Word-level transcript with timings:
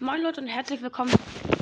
Moin 0.00 0.22
Leute 0.22 0.40
und 0.40 0.46
herzlich 0.46 0.80
willkommen 0.80 1.12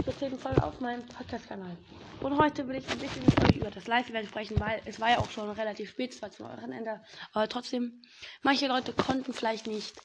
zur 0.05 0.19
zehnten 0.19 0.39
Folge 0.39 0.63
auf 0.63 0.79
meinem 0.79 1.07
Podcast-Kanal. 1.07 1.75
Und 2.21 2.37
heute 2.37 2.69
will 2.69 2.77
ich 2.77 2.87
ein 2.91 2.99
bisschen 2.99 3.25
mit 3.25 3.43
euch 3.43 3.57
über 3.57 3.71
das 3.71 3.87
Live-Event 3.87 4.29
sprechen, 4.29 4.61
weil 4.61 4.83
es 4.85 5.01
war 5.01 5.09
ja 5.09 5.19
auch 5.21 5.31
schon 5.31 5.49
relativ 5.49 5.89
spät, 5.89 6.13
es 6.13 6.21
war 6.21 6.31
zum 6.31 6.45
Wochenende, 6.45 7.03
aber 7.33 7.49
trotzdem, 7.49 8.03
manche 8.43 8.67
Leute 8.67 8.93
konnten 8.93 9.33
vielleicht 9.33 9.67
nicht 9.67 9.99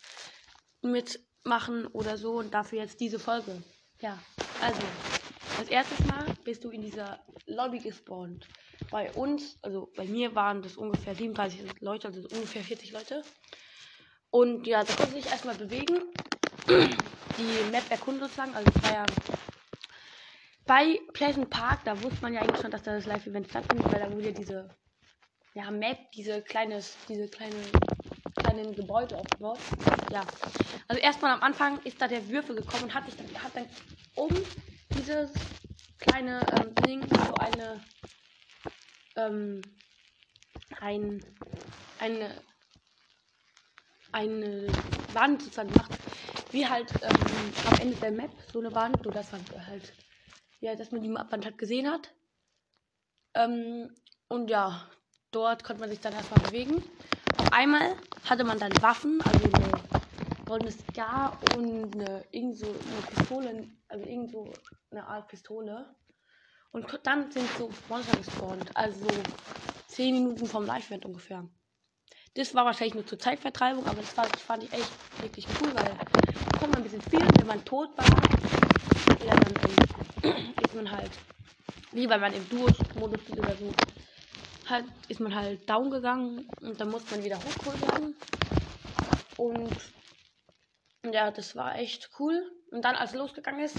mitmachen 0.81 1.87
oder 1.87 2.17
so 2.17 2.35
und 2.39 2.53
dafür 2.53 2.79
jetzt 2.79 3.01
diese 3.01 3.19
Folge. 3.19 3.61
Ja, 3.99 4.17
also, 4.61 4.81
als 5.59 5.67
erstes 5.67 5.99
Mal 6.05 6.23
bist 6.45 6.63
du 6.63 6.69
in 6.69 6.83
dieser 6.83 7.19
Lobby 7.47 7.79
gespawnt. 7.79 8.47
Bei 8.91 9.11
uns, 9.11 9.59
also 9.61 9.91
bei 9.97 10.05
mir 10.05 10.33
waren 10.35 10.61
das 10.61 10.77
ungefähr 10.77 11.15
37 11.15 11.81
Leute, 11.81 12.07
also 12.07 12.21
ungefähr 12.33 12.63
40 12.63 12.93
Leute. 12.93 13.23
Und 14.29 14.67
ja, 14.67 14.85
da 14.85 14.93
konnte 14.93 15.15
sich 15.15 15.25
erstmal 15.25 15.55
bewegen 15.55 15.97
die 16.67 17.71
Map 17.71 17.89
erkunden 17.89 18.21
sozusagen. 18.21 18.53
Also 18.55 18.71
es 18.75 18.83
war 18.83 18.93
ja 18.93 19.05
bei 20.65 20.99
Pleasant 21.13 21.49
Park, 21.49 21.83
da 21.85 22.01
wusste 22.01 22.21
man 22.21 22.33
ja 22.33 22.41
eigentlich 22.41 22.61
schon, 22.61 22.71
dass 22.71 22.83
da 22.83 22.95
das 22.95 23.05
Live-Event 23.05 23.49
stattfindet, 23.49 23.91
weil 23.91 23.99
da 23.99 24.11
wurde 24.11 24.29
ja 24.29 24.31
diese 24.31 24.69
ja, 25.53 25.69
Map, 25.71 26.11
diese 26.13 26.41
kleines, 26.41 26.95
diese 27.09 27.27
kleine 27.27 27.55
kleinen 28.35 28.75
Gebäude 28.75 29.17
aufgebaut. 29.17 29.59
Ja. 30.11 30.25
Also 30.87 31.01
erstmal 31.01 31.33
am 31.33 31.41
Anfang 31.41 31.79
ist 31.83 32.01
da 32.01 32.07
der 32.07 32.27
Würfel 32.29 32.55
gekommen 32.55 32.83
und 32.83 32.93
hat 32.93 33.05
sich 33.05 33.15
dann, 33.15 33.43
hat 33.43 33.55
dann 33.55 33.65
um 34.15 34.29
dieses 34.97 35.31
kleine 35.99 36.41
ähm, 36.57 36.75
Ding 36.85 37.01
so 37.09 37.33
eine 37.35 37.83
ähm, 39.15 39.61
ein, 40.79 41.23
eine 41.99 42.41
eine 44.11 44.67
Wand 45.13 45.41
sozusagen 45.41 45.71
gemacht 45.71 45.91
wie 46.51 46.67
halt 46.67 46.91
ähm, 47.01 47.53
am 47.67 47.79
Ende 47.79 47.95
der 47.97 48.11
Map 48.11 48.31
so 48.51 48.59
eine 48.59 48.73
Wand, 48.73 48.99
oder 49.05 49.11
dass 49.15 49.31
man 49.31 49.41
halt, 49.67 49.93
ja, 50.59 50.75
dass 50.75 50.91
man 50.91 51.01
die 51.01 51.13
Wand 51.13 51.45
halt 51.45 51.57
gesehen 51.57 51.89
hat. 51.89 52.13
Ähm, 53.33 53.95
und 54.27 54.49
ja, 54.49 54.89
dort 55.31 55.63
konnte 55.63 55.81
man 55.81 55.89
sich 55.89 55.99
dann 55.99 56.13
erstmal 56.13 56.41
bewegen. 56.41 56.81
Auf 57.37 57.53
einmal 57.53 57.95
hatte 58.29 58.43
man 58.43 58.59
dann 58.59 58.81
Waffen, 58.81 59.21
also 59.21 59.45
eine 59.45 59.71
goldene 60.45 60.71
Scar 60.71 61.37
und 61.55 61.95
eine, 61.95 62.25
irgend 62.31 62.57
so 62.57 62.67
eine 62.67 63.01
Pistole, 63.09 63.69
also 63.87 64.05
irgend 64.05 64.31
so 64.31 64.51
eine 64.91 65.05
Art 65.07 65.27
Pistole. 65.29 65.95
Und 66.71 66.85
dann 67.03 67.31
sind 67.31 67.49
so 67.57 67.69
Monster 67.89 68.17
gespawnt, 68.17 68.75
also 68.75 69.07
10 69.87 70.13
Minuten 70.13 70.45
vom 70.45 70.65
Live-Event 70.65 71.05
ungefähr. 71.05 71.47
Das 72.33 72.55
war 72.55 72.63
wahrscheinlich 72.63 72.93
nur 72.95 73.05
zur 73.05 73.19
Zeitvertreibung, 73.19 73.85
aber 73.85 73.99
das, 73.99 74.15
war, 74.15 74.25
das 74.25 74.41
fand 74.41 74.63
ich 74.63 74.71
echt 74.71 74.91
wirklich 75.21 75.45
cool, 75.59 75.67
weil 75.75 75.83
da 75.83 76.59
konnte 76.59 76.67
man 76.67 76.77
ein 76.77 76.83
bisschen 76.83 77.01
spielen. 77.01 77.27
Wenn 77.37 77.47
man 77.47 77.65
tot 77.65 77.89
war, 77.97 78.05
ja, 79.25 79.35
dann 79.35 79.53
ähm, 80.23 80.53
ist 80.63 80.73
man 80.73 80.89
halt, 80.89 81.11
wie 81.91 82.09
weil 82.09 82.19
man 82.19 82.33
im 82.33 82.47
Duo-Modus 82.47 83.19
spielt 83.19 83.39
oder 83.39 83.55
so, 83.57 83.69
halt, 84.69 84.85
ist 85.09 85.19
man 85.19 85.35
halt 85.35 85.69
down 85.69 85.91
gegangen 85.91 86.47
und 86.61 86.79
dann 86.79 86.89
musste 86.89 87.15
man 87.15 87.25
wieder 87.25 87.37
hochgeholt 87.37 87.81
werden. 87.81 88.15
Und 89.35 89.75
ja, 91.11 91.31
das 91.31 91.55
war 91.57 91.75
echt 91.77 92.11
cool. 92.19 92.49
Und 92.71 92.85
dann, 92.85 92.95
als 92.95 93.11
es 93.11 93.17
losgegangen 93.17 93.65
ist, 93.65 93.75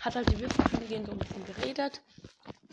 hat 0.00 0.14
halt 0.14 0.30
die 0.30 0.40
Würfelkönigin 0.40 1.04
so 1.04 1.12
ein 1.12 1.18
bisschen 1.18 1.44
geredet. 1.44 2.00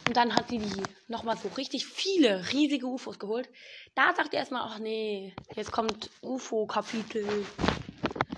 Und 0.06 0.18
dann 0.18 0.36
hat 0.36 0.50
sie 0.50 0.60
die 0.60 0.84
nochmal 1.08 1.38
so 1.38 1.48
richtig 1.50 1.86
viele 1.86 2.52
riesige 2.52 2.86
UFOs 2.86 3.20
geholt. 3.20 3.50
Da 3.96 4.14
sagt 4.14 4.34
er 4.34 4.40
erstmal, 4.40 4.64
ach 4.66 4.80
nee, 4.80 5.34
jetzt 5.56 5.72
kommt 5.72 6.10
UFO-Kapitel. 6.22 7.26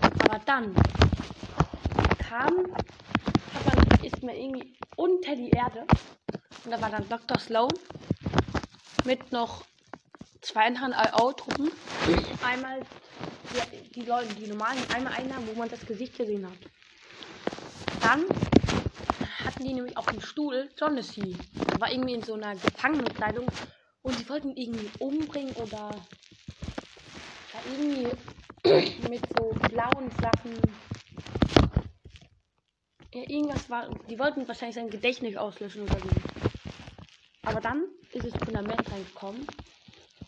Aber 0.00 0.38
dann 0.46 0.74
kam, 2.18 2.54
man, 2.54 4.04
ist 4.04 4.22
man 4.22 4.34
irgendwie 4.34 4.78
unter 4.96 5.34
die 5.34 5.50
Erde. 5.50 5.84
Und 6.64 6.70
da 6.70 6.80
war 6.80 6.90
dann 6.90 7.08
Dr. 7.08 7.38
Sloan 7.38 7.72
mit 9.04 9.32
noch 9.32 9.64
zwei 10.42 10.66
anderen 10.66 10.92
IO-Truppen. 10.92 11.70
Einmal 12.42 12.80
die, 13.52 14.00
die 14.00 14.06
Leute, 14.06 14.32
die 14.34 14.46
normalen, 14.46 14.78
einmal 14.94 15.14
einer, 15.14 15.34
wo 15.46 15.58
man 15.58 15.68
das 15.68 15.84
Gesicht 15.84 16.16
gesehen 16.16 16.46
hat. 16.46 16.58
Dann 18.00 18.24
hatten 19.46 19.64
die 19.64 19.72
nämlich 19.72 19.96
auf 19.96 20.06
dem 20.06 20.20
Stuhl 20.20 20.68
Jonassy. 20.76 21.36
Der 21.70 21.80
war 21.80 21.90
irgendwie 21.90 22.14
in 22.14 22.22
so 22.22 22.34
einer 22.34 22.54
Gefangenenkleidung 22.54 23.48
und 24.02 24.18
die 24.18 24.28
wollten 24.28 24.54
ihn 24.56 24.74
irgendwie 24.74 24.90
umbringen 24.98 25.52
oder 25.54 26.06
ja, 27.54 27.60
irgendwie 27.70 28.08
mit 29.08 29.22
so 29.36 29.54
blauen 29.68 30.10
Sachen. 30.20 30.60
Ja, 33.14 33.22
irgendwas 33.22 33.70
war. 33.70 33.88
Die 34.10 34.18
wollten 34.18 34.46
wahrscheinlich 34.48 34.74
sein 34.74 34.90
Gedächtnis 34.90 35.36
auslöschen 35.36 35.82
oder 35.82 35.98
so. 35.98 36.08
Aber 37.44 37.60
dann 37.60 37.84
ist 38.12 38.26
das 38.26 38.44
Fundament 38.44 38.90
reingekommen 38.90 39.46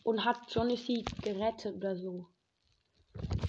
und 0.05 0.25
hat 0.25 0.39
Johnny 0.49 0.77
C. 0.77 1.05
gerettet 1.23 1.77
oder 1.77 1.97
so. 1.97 2.27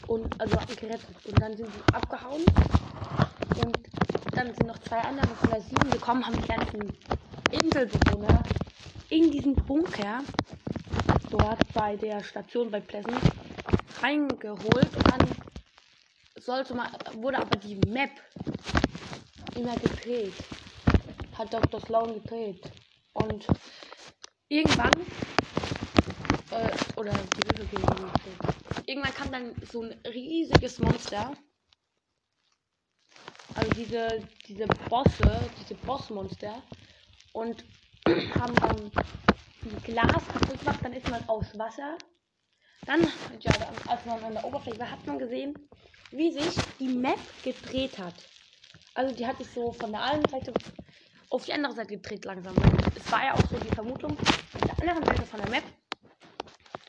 Und 0.07 0.41
also 0.41 0.59
hat 0.59 0.69
ihn 0.71 0.75
gerettet. 0.75 1.15
Und 1.25 1.39
dann 1.39 1.55
sind 1.55 1.69
sie 1.71 1.93
abgehauen. 1.93 2.43
Und 3.63 3.77
dann 4.39 4.55
sind 4.55 4.67
noch 4.67 4.79
zwei 4.79 4.99
andere 4.99 5.27
von 5.27 5.49
der 5.49 5.61
7 5.61 5.91
gekommen, 5.91 6.25
haben 6.25 6.41
die 6.41 6.47
ganzen 6.47 6.93
Inselbewohner 7.51 8.41
in 9.09 9.31
diesen 9.31 9.53
Bunker 9.53 10.23
dort 11.29 11.73
bei 11.73 11.97
der 11.97 12.23
Station 12.23 12.71
bei 12.71 12.79
Pleasant 12.79 13.19
reingeholt 14.01 14.95
und 14.95 15.11
dann 15.11 15.27
sollte 16.37 16.73
man, 16.73 16.87
wurde 17.15 17.39
aber 17.39 17.57
die 17.57 17.75
Map 17.89 18.11
immer 19.55 19.75
gedreht. 19.75 20.33
Hat 21.37 21.53
Dr. 21.53 21.81
Sloan 21.81 22.13
gedreht. 22.13 22.61
Und 23.13 23.45
irgendwann, 24.47 24.93
äh, 26.51 26.71
oder 26.97 27.11
die 27.11 28.89
Irgendwann 28.89 29.13
kam 29.13 29.31
dann 29.31 29.55
so 29.69 29.83
ein 29.83 29.93
riesiges 30.07 30.79
Monster 30.79 31.35
also 33.55 33.71
diese, 33.71 34.23
diese 34.47 34.67
Bosse, 34.89 35.49
diese 35.59 35.75
Bossmonster 35.75 36.61
und 37.33 37.63
haben 38.07 38.55
dann 38.55 38.91
Glas 39.83 40.23
kaputt 40.27 40.59
gemacht, 40.59 40.79
dann 40.83 40.93
ist 40.93 41.09
man 41.09 41.27
aus 41.27 41.57
Wasser. 41.57 41.97
Dann, 42.85 43.01
ja, 43.41 43.51
als 43.87 44.05
man 44.05 44.23
an 44.23 44.33
der 44.33 44.45
Oberfläche 44.45 44.79
war, 44.79 44.89
hat 44.89 45.05
man 45.05 45.19
gesehen, 45.19 45.53
wie 46.11 46.31
sich 46.31 46.55
die 46.79 46.87
Map 46.87 47.19
gedreht 47.43 47.97
hat. 47.99 48.15
Also 48.93 49.13
die 49.15 49.25
hat 49.25 49.37
sich 49.37 49.49
so 49.51 49.71
von 49.73 49.91
der 49.91 50.03
einen 50.03 50.27
Seite 50.29 50.53
auf 51.29 51.45
die 51.45 51.53
andere 51.53 51.73
Seite 51.73 51.95
gedreht 51.95 52.25
langsam. 52.25 52.55
Es 52.95 53.11
war 53.11 53.23
ja 53.23 53.33
auch 53.33 53.47
so 53.49 53.57
die 53.57 53.73
Vermutung, 53.75 54.17
auf 54.17 54.61
der 54.61 54.79
anderen 54.79 55.05
Seite 55.05 55.23
von 55.23 55.41
der 55.41 55.49
Map, 55.49 55.63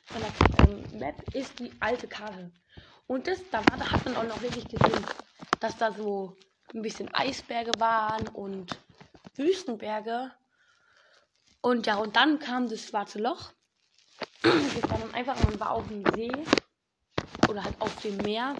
von 0.06 0.22
der 0.22 0.66
ähm, 0.68 0.98
Map 0.98 1.34
ist 1.34 1.58
die 1.58 1.70
alte 1.80 2.08
Karte. 2.08 2.50
Und 3.06 3.26
das, 3.26 3.38
da 3.50 3.58
war, 3.58 3.76
da 3.76 3.90
hat 3.90 4.04
man 4.04 4.16
auch 4.16 4.24
noch 4.24 4.40
wirklich 4.40 4.66
gesehen, 4.66 5.04
dass 5.58 5.76
da 5.76 5.92
so 5.92 6.36
ein 6.74 6.82
bisschen 6.82 7.12
Eisberge 7.14 7.72
waren 7.78 8.28
und 8.28 8.78
Wüstenberge. 9.36 10.30
Und 11.60 11.86
ja, 11.86 11.96
und 11.96 12.16
dann 12.16 12.38
kam 12.38 12.68
das 12.68 12.86
schwarze 12.86 13.18
Loch. 13.18 13.52
Das 14.42 14.90
war 14.90 14.98
dann 14.98 15.14
einfach, 15.14 15.42
man 15.44 15.60
war 15.60 15.72
auf 15.72 15.86
dem 15.88 16.04
See 16.14 16.32
oder 17.48 17.64
halt 17.64 17.74
auf 17.80 17.94
dem 18.00 18.16
Meer, 18.18 18.54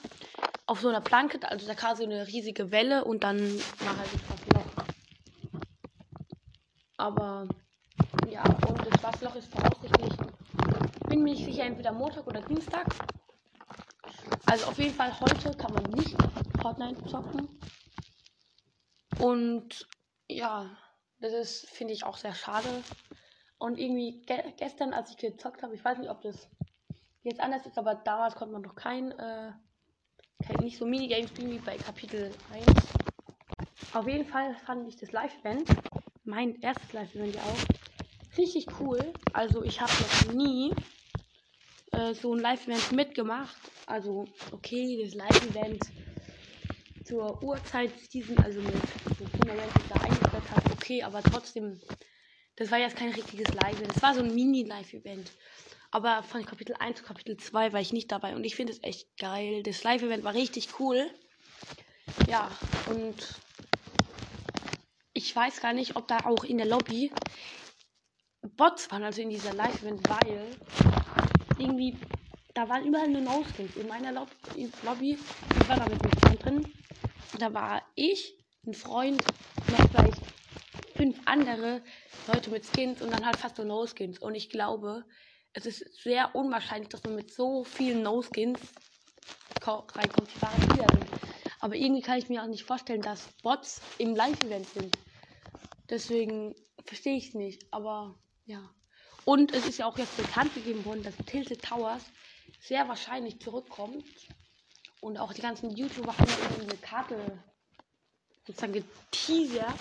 auf 0.67 0.81
so 0.81 0.89
einer 0.89 1.01
Planke, 1.01 1.39
also 1.49 1.67
da 1.67 1.75
kam 1.75 1.97
so 1.97 2.05
eine 2.05 2.27
riesige 2.27 2.71
Welle 2.71 3.05
und 3.05 3.25
dann 3.25 3.39
war 3.39 3.97
halt 3.97 4.09
das 4.13 4.21
schwarze 4.21 4.51
Loch. 4.55 4.85
Aber 6.97 7.49
ja, 8.29 8.43
und 8.45 8.87
das 8.87 9.01
schwarze 9.01 9.25
Loch 9.25 9.35
ist 9.37 9.51
voraussichtlich, 9.53 10.13
bin 11.09 11.23
mir 11.23 11.33
nicht 11.33 11.45
sicher, 11.45 11.65
entweder 11.65 11.93
Montag 11.93 12.27
oder 12.27 12.43
Dienstag. 12.43 12.87
Also 14.47 14.67
auf 14.67 14.79
jeden 14.79 14.95
Fall 14.95 15.13
heute 15.21 15.57
kann 15.57 15.73
man 15.73 15.85
nicht 15.93 16.17
Fortnite 16.61 17.05
zocken. 17.07 17.60
Und 19.21 19.87
ja, 20.29 20.71
das 21.21 21.33
ist, 21.33 21.69
finde 21.69 21.93
ich, 21.93 22.05
auch 22.05 22.17
sehr 22.17 22.35
schade. 22.35 22.69
Und 23.59 23.79
irgendwie 23.79 24.23
ge 24.23 24.43
gestern, 24.57 24.95
als 24.95 25.11
ich 25.11 25.19
gezockt 25.19 25.63
habe, 25.63 25.75
ich 25.75 25.85
weiß 25.85 25.99
nicht, 25.99 26.11
ob 26.11 26.23
das 26.23 26.49
jetzt 27.23 27.41
anders 27.41 27.67
ist, 27.67 27.77
aber 27.77 27.95
damals 27.95 28.35
konnte 28.35 28.55
man 28.55 28.63
noch 28.63 28.75
kein, 28.75 29.13
äh, 29.13 29.53
kein 30.47 30.57
nicht 30.63 30.79
so 30.79 30.87
Minigames 30.87 31.29
spielen 31.31 31.51
wie 31.51 31.59
bei 31.59 31.77
Kapitel 31.77 32.31
1. 32.53 32.67
Auf 33.93 34.09
jeden 34.09 34.25
Fall 34.25 34.55
fand 34.65 34.89
ich 34.89 34.97
das 34.97 35.13
Live-Event, 35.13 35.69
mein 36.25 36.59
erstes 36.63 36.93
Live-Event 36.93 37.35
ja 37.35 37.43
auch, 37.43 38.39
richtig 38.39 38.67
cool. 38.81 39.13
Also 39.35 39.63
ich 39.63 39.81
habe 39.81 39.93
noch 39.93 40.33
nie 40.33 40.73
äh, 41.93 42.15
so 42.15 42.33
ein 42.33 42.41
Live-Event 42.41 42.93
mitgemacht. 42.93 43.57
Also 43.87 44.27
okay, 44.53 45.03
das 45.03 45.15
Live-Event 45.15 45.85
zur 47.11 47.43
Uhrzeit 47.43 47.91
diesen, 48.13 48.39
also 48.39 48.61
mit 48.61 48.73
Fundament 49.37 49.73
da 49.89 49.97
eingestellt 49.97 50.51
habe, 50.55 50.71
okay, 50.71 51.03
aber 51.03 51.21
trotzdem, 51.23 51.81
das 52.55 52.71
war 52.71 52.79
jetzt 52.79 52.97
kein 52.97 53.11
richtiges 53.11 53.53
Live, 53.53 53.83
das 53.83 54.01
war 54.01 54.15
so 54.15 54.21
ein 54.21 54.33
Mini-Live-Event. 54.33 55.33
Aber 55.91 56.23
von 56.23 56.47
Kapitel 56.47 56.77
1 56.79 56.99
zu 56.99 57.05
Kapitel 57.05 57.37
2 57.37 57.73
war 57.73 57.81
ich 57.81 57.93
nicht 57.93 58.13
dabei 58.13 58.37
und 58.37 58.45
ich 58.45 58.55
finde 58.55 58.73
es 58.73 58.81
echt 58.85 59.09
geil. 59.19 59.65
Das 59.65 59.83
Live-Event 59.83 60.23
war 60.23 60.35
richtig 60.35 60.69
cool. 60.79 61.11
Ja, 62.29 62.49
und 62.89 63.41
ich 65.13 65.35
weiß 65.35 65.61
gar 65.61 65.73
nicht, 65.73 65.97
ob 65.97 66.07
da 66.07 66.19
auch 66.27 66.45
in 66.45 66.59
der 66.59 66.69
Lobby 66.69 67.11
Bots 68.57 68.89
waren, 68.93 69.03
also 69.03 69.21
in 69.21 69.31
dieser 69.31 69.53
Live-Event, 69.53 70.09
weil 70.09 70.47
irgendwie, 71.59 71.99
da 72.55 72.69
waren 72.69 72.85
überall 72.85 73.09
nur 73.09 73.23
No-Skins. 73.23 73.75
In 73.75 73.89
meiner 73.89 74.13
Lob 74.13 74.29
Lobby, 74.85 75.19
ich 75.61 75.69
war 75.69 75.77
da 75.77 75.87
mit 75.89 75.99
Freund 76.21 76.45
drin, 76.45 76.75
da 77.39 77.55
war 77.55 77.83
ich, 77.95 78.37
ein 78.67 78.75
Freund, 78.75 79.23
noch 79.69 79.91
vielleicht 79.91 80.21
fünf 80.95 81.19
andere 81.25 81.83
Leute 82.27 82.51
mit 82.51 82.65
Skins 82.67 83.01
und 83.01 83.11
dann 83.11 83.25
halt 83.25 83.37
fast 83.37 83.57
nur 83.59 83.67
No-Skins. 83.67 84.19
Und 84.19 84.35
ich 84.35 84.51
glaube, 84.51 85.05
es 85.53 85.67
ist 85.67 86.03
sehr 86.03 86.35
unwahrscheinlich, 86.35 86.89
dass 86.89 87.03
man 87.05 87.15
mit 87.15 87.33
so 87.33 87.65
vielen 87.65 88.03
No-Skins 88.03 88.61
reinkommt, 89.67 90.29
die 90.31 90.63
Spieler 90.63 90.87
sind. 90.93 91.11
Aber 91.61 91.77
irgendwie 91.77 92.03
kann 92.03 92.19
ich 92.19 92.29
mir 92.29 92.43
auch 92.43 92.49
nicht 92.49 92.65
vorstellen, 92.65 93.03
dass 93.03 93.29
Bots 93.43 93.81
im 93.99 94.15
Live-Event 94.15 94.67
sind. 94.69 94.99
Deswegen 95.89 96.55
verstehe 96.85 97.17
ich 97.17 97.29
es 97.29 97.35
nicht. 97.35 97.67
Aber 97.73 98.19
ja. 98.47 98.71
Und 99.25 99.53
es 99.53 99.67
ist 99.67 99.79
ja 99.79 99.87
auch 99.87 99.99
jetzt 99.99 100.17
bekannt 100.17 100.55
gegeben 100.55 100.85
worden, 100.85 101.03
dass 101.03 101.17
Tilted 101.27 101.63
Towers 101.63 102.05
sehr 102.61 102.89
wahrscheinlich 102.89 103.41
zurückkommt. 103.41 104.05
Und 105.01 105.19
auch 105.19 105.33
die 105.33 105.41
ganzen 105.41 105.71
YouTuber 105.71 106.17
haben 106.17 106.29
ja 106.29 106.63
eine 106.63 106.77
Karte 106.77 107.17
sozusagen 108.47 108.73
geteasert. 108.75 109.79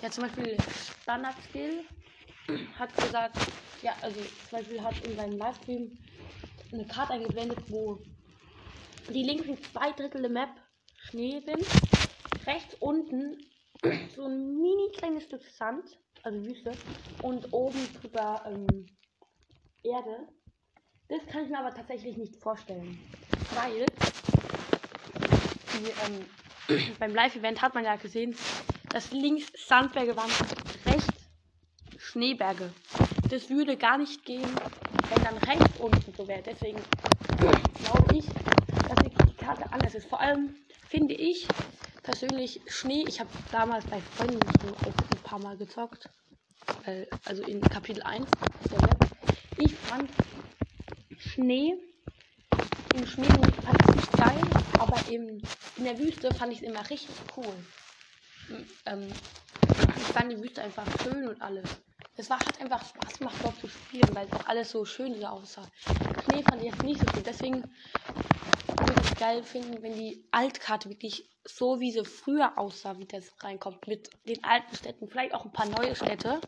Ja, 0.00 0.10
zum 0.10 0.24
Beispiel 0.24 0.56
Standard 1.02 1.36
Skill 1.48 1.84
hat 2.78 2.96
gesagt, 2.96 3.36
ja, 3.82 3.94
also 4.00 4.20
zum 4.20 4.58
Beispiel 4.58 4.82
hat 4.82 4.98
in 5.04 5.16
seinem 5.16 5.38
Livestream 5.38 5.98
eine 6.72 6.86
Karte 6.86 7.12
eingeblendet, 7.12 7.58
wo 7.68 8.00
die 9.08 9.22
linken 9.22 9.58
zwei 9.62 9.92
Drittel 9.92 10.22
der 10.22 10.30
Map 10.30 10.50
Schnee 10.96 11.40
sind. 11.40 11.66
Rechts 12.46 12.74
unten 12.80 13.36
so 14.14 14.26
ein 14.26 14.60
mini 14.60 14.90
kleines 14.96 15.24
Stück 15.24 15.42
Sand, 15.44 15.98
also 16.22 16.44
Wüste, 16.44 16.72
und 17.22 17.52
oben 17.52 17.88
drüber 18.00 18.42
ähm, 18.46 18.86
Erde. 19.82 20.28
Das 21.12 21.26
kann 21.26 21.44
ich 21.44 21.50
mir 21.50 21.58
aber 21.58 21.74
tatsächlich 21.74 22.16
nicht 22.16 22.36
vorstellen, 22.36 22.98
weil 23.50 23.84
die, 25.74 25.90
ähm, 26.06 26.94
beim 26.98 27.14
Live-Event 27.14 27.60
hat 27.60 27.74
man 27.74 27.84
ja 27.84 27.96
gesehen, 27.96 28.34
dass 28.88 29.12
links 29.12 29.52
Sandberge 29.54 30.16
waren, 30.16 30.30
rechts 30.86 31.12
Schneeberge. 31.98 32.72
Das 33.28 33.50
würde 33.50 33.76
gar 33.76 33.98
nicht 33.98 34.24
gehen, 34.24 34.48
wenn 35.10 35.22
dann 35.22 35.36
rechts 35.36 35.78
unten 35.80 36.14
so 36.16 36.26
wäre. 36.26 36.40
Deswegen 36.46 36.80
glaube 37.36 38.16
ich, 38.16 38.24
dass 38.88 39.28
die 39.28 39.34
Karte 39.34 39.70
anders 39.70 39.94
ist. 39.94 40.06
Vor 40.06 40.18
allem 40.18 40.56
finde 40.88 41.12
ich 41.12 41.46
persönlich 42.02 42.62
Schnee. 42.68 43.04
Ich 43.06 43.20
habe 43.20 43.28
damals 43.50 43.84
bei 43.84 44.00
Freunden 44.00 44.40
ein 44.40 45.22
paar 45.22 45.40
Mal 45.40 45.58
gezockt. 45.58 46.08
Also 47.26 47.42
in 47.42 47.60
Kapitel 47.60 48.02
1 48.02 48.30
der 48.70 48.80
Map. 48.80 49.12
Ich 49.58 49.74
fand 49.74 50.08
Schnee 51.32 51.74
im 52.94 53.06
Schnee 53.06 53.24
fand 53.24 53.80
ich 53.88 53.96
nicht 53.96 54.12
geil, 54.12 54.42
aber 54.78 54.98
im, 55.10 55.42
in 55.76 55.84
der 55.84 55.98
Wüste 55.98 56.34
fand 56.34 56.52
ich 56.52 56.60
es 56.60 56.68
immer 56.68 56.90
richtig 56.90 57.08
cool. 57.38 57.54
Ähm, 58.84 59.08
ich 59.96 60.02
fand 60.12 60.30
die 60.30 60.42
Wüste 60.42 60.60
einfach 60.62 60.84
schön 61.02 61.26
und 61.28 61.40
alles. 61.40 61.64
Es 62.18 62.28
war, 62.28 62.38
hat 62.38 62.60
einfach 62.60 62.86
Spaß 62.86 63.18
gemacht, 63.18 63.36
dort 63.42 63.58
zu 63.58 63.68
spielen, 63.68 64.14
weil 64.14 64.26
es 64.26 64.32
auch 64.34 64.46
alles 64.46 64.70
so 64.72 64.84
schön 64.84 65.24
aussah. 65.24 65.66
Schnee 66.24 66.42
fand 66.42 66.62
ich 66.62 66.70
jetzt 66.70 66.82
nicht 66.82 67.00
so 67.00 67.06
gut. 67.06 67.24
Deswegen 67.24 67.62
würde 67.62 69.02
ich 69.02 69.10
es 69.10 69.18
geil 69.18 69.42
finden, 69.42 69.82
wenn 69.82 69.94
die 69.94 70.28
Altkarte 70.32 70.90
wirklich 70.90 71.30
so 71.44 71.80
wie 71.80 71.92
sie 71.92 72.04
früher 72.04 72.58
aussah, 72.58 72.98
wie 72.98 73.06
das 73.06 73.32
reinkommt. 73.42 73.86
Mit 73.86 74.10
den 74.28 74.44
alten 74.44 74.76
Städten, 74.76 75.08
vielleicht 75.08 75.32
auch 75.32 75.46
ein 75.46 75.52
paar 75.52 75.66
neue 75.66 75.96
Städte. 75.96 76.42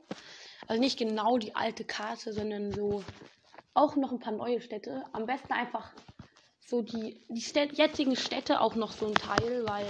Also 0.67 0.79
nicht 0.79 0.99
genau 0.99 1.39
die 1.39 1.55
alte 1.55 1.85
Karte, 1.85 2.35
sondern 2.35 2.71
so 2.71 3.03
auch 3.75 3.97
noch 3.97 4.13
ein 4.13 4.21
paar 4.21 4.33
neue 4.33 4.61
Städte. 4.61 5.05
Am 5.13 5.27
besten 5.27 5.53
einfach 5.53 5.93
so 6.67 6.81
die, 6.81 7.21
die 7.29 7.43
Städ 7.43 7.77
jetzigen 7.77 8.17
Städte 8.17 8.61
auch 8.61 8.75
noch 8.75 8.93
so 8.93 9.07
ein 9.07 9.15
Teil, 9.15 9.65
weil 9.67 9.87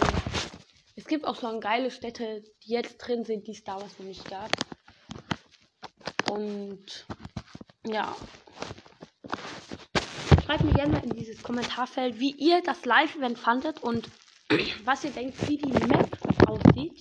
es 0.97 1.07
gibt 1.07 1.27
auch 1.27 1.37
so 1.37 1.61
geile 1.61 1.91
Städte, 1.91 2.43
die 2.65 2.73
jetzt 2.73 2.99
drin 2.99 3.25
sind, 3.25 3.47
die 3.47 3.53
es 3.53 3.63
damals 3.63 3.99
noch 3.99 4.07
nicht 4.07 4.29
gab. 4.29 4.51
Und 6.31 7.07
ja. 7.87 8.17
Schreibt 10.45 10.65
mir 10.65 10.73
gerne 10.73 11.03
in 11.03 11.11
dieses 11.11 11.43
Kommentarfeld, 11.43 12.19
wie 12.19 12.33
ihr 12.33 12.63
das 12.63 12.85
Live-Event 12.85 13.39
fandet 13.39 13.83
und 13.83 14.09
was 14.85 15.05
ihr 15.05 15.11
denkt, 15.11 15.49
wie 15.49 15.59
die 15.59 15.73
Map 15.73 16.19
aussieht. 16.49 17.01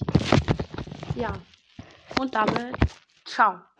Ja. 1.16 1.34
Und 2.20 2.36
damit, 2.36 2.76
ciao. 3.26 3.64